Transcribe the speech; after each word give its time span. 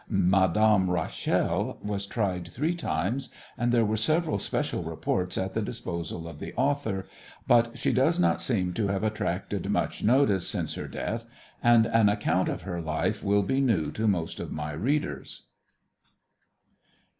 "Madame 0.09 0.89
Rachel" 0.89 1.77
was 1.83 2.07
tried 2.07 2.47
three 2.47 2.73
times 2.73 3.29
and 3.55 3.71
there 3.71 3.85
were 3.85 3.95
several 3.95 4.39
special 4.39 4.81
reports 4.81 5.37
at 5.37 5.53
the 5.53 5.61
disposal 5.61 6.27
of 6.27 6.39
the 6.39 6.55
author, 6.55 7.05
but 7.47 7.77
she 7.77 7.93
does 7.93 8.19
not 8.19 8.41
seem 8.41 8.73
to 8.73 8.87
have 8.87 9.03
attracted 9.03 9.69
much 9.69 10.03
notice 10.03 10.47
since 10.47 10.73
her 10.73 10.87
death 10.87 11.27
and 11.61 11.85
an 11.85 12.09
account 12.09 12.49
of 12.49 12.63
her 12.63 12.81
life 12.81 13.23
will 13.23 13.43
be 13.43 13.61
new 13.61 13.91
to 13.91 14.07
most 14.07 14.39
of 14.39 14.51
my 14.51 14.71
readers. 14.71 15.43